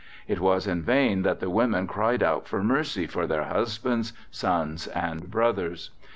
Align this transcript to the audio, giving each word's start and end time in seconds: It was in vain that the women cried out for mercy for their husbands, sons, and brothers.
It 0.27 0.39
was 0.39 0.65
in 0.65 0.81
vain 0.81 1.21
that 1.21 1.41
the 1.41 1.49
women 1.51 1.85
cried 1.85 2.23
out 2.23 2.47
for 2.47 2.63
mercy 2.63 3.05
for 3.05 3.27
their 3.27 3.43
husbands, 3.43 4.13
sons, 4.31 4.87
and 4.87 5.29
brothers. 5.29 5.91